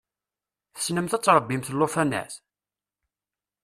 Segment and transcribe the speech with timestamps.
[0.73, 2.33] Tessnemt ad tṛebbimt llufanat?